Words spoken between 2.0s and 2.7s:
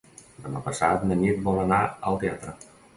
al teatre.